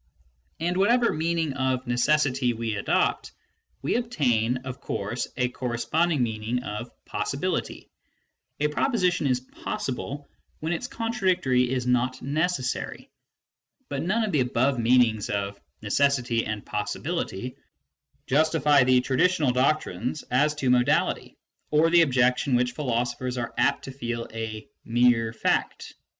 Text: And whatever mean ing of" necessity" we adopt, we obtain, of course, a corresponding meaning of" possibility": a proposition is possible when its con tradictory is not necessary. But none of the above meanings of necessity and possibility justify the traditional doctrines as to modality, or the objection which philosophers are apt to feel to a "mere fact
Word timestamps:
And 0.59 0.77
whatever 0.77 1.13
mean 1.13 1.37
ing 1.37 1.53
of" 1.53 1.85
necessity" 1.85 2.53
we 2.53 2.73
adopt, 2.73 3.33
we 3.83 3.97
obtain, 3.97 4.57
of 4.65 4.81
course, 4.81 5.27
a 5.37 5.49
corresponding 5.49 6.23
meaning 6.23 6.63
of" 6.63 6.89
possibility": 7.05 7.87
a 8.59 8.67
proposition 8.67 9.27
is 9.27 9.41
possible 9.41 10.27
when 10.59 10.73
its 10.73 10.87
con 10.87 11.13
tradictory 11.13 11.67
is 11.69 11.85
not 11.85 12.19
necessary. 12.19 13.11
But 13.89 14.01
none 14.01 14.23
of 14.23 14.31
the 14.31 14.39
above 14.39 14.79
meanings 14.79 15.29
of 15.29 15.59
necessity 15.83 16.47
and 16.47 16.65
possibility 16.65 17.55
justify 18.25 18.83
the 18.83 19.01
traditional 19.01 19.51
doctrines 19.51 20.23
as 20.31 20.55
to 20.55 20.71
modality, 20.71 21.37
or 21.69 21.91
the 21.91 22.01
objection 22.01 22.55
which 22.55 22.71
philosophers 22.71 23.37
are 23.37 23.53
apt 23.55 23.83
to 23.83 23.91
feel 23.91 24.25
to 24.25 24.35
a 24.35 24.67
"mere 24.83 25.31
fact 25.31 25.93